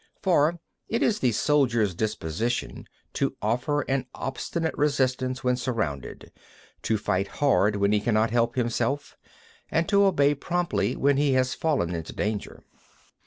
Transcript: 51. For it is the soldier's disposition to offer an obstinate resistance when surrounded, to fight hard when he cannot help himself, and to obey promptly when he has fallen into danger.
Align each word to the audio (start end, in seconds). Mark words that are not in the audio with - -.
51. 0.15 0.21
For 0.23 0.59
it 0.87 1.03
is 1.03 1.19
the 1.19 1.31
soldier's 1.31 1.93
disposition 1.93 2.85
to 3.13 3.37
offer 3.39 3.81
an 3.81 4.07
obstinate 4.15 4.75
resistance 4.75 5.43
when 5.43 5.55
surrounded, 5.55 6.31
to 6.81 6.97
fight 6.97 7.27
hard 7.27 7.75
when 7.75 7.91
he 7.91 7.99
cannot 7.99 8.31
help 8.31 8.55
himself, 8.55 9.15
and 9.69 9.87
to 9.89 10.05
obey 10.05 10.33
promptly 10.33 10.95
when 10.95 11.17
he 11.17 11.33
has 11.33 11.53
fallen 11.53 11.93
into 11.93 12.13
danger. 12.13 12.63